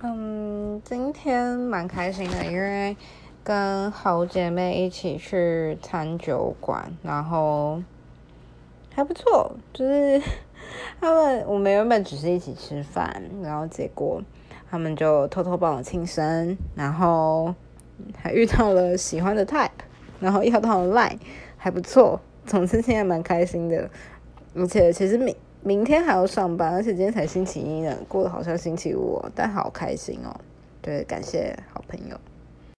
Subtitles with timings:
[0.00, 2.96] 嗯，今天蛮开心的，因为
[3.42, 7.82] 跟好姐妹一起去餐酒馆，然后
[8.94, 9.56] 还不错。
[9.72, 10.22] 就是
[11.00, 14.22] 他们，我们原本只是一起吃饭，然后结果
[14.70, 17.52] 他们就偷偷帮我庆生，然后
[18.16, 19.70] 还遇到了喜欢的 type，
[20.20, 21.18] 然后要到了 line，
[21.56, 22.20] 还不错。
[22.46, 23.90] 总之现在蛮开心的，
[24.54, 25.36] 而且其实每
[25.68, 30.34] 明天还要上班，而且今天才星期一呢，过得好像星期五，但好开心哦。
[30.80, 32.18] 对，感谢好朋友。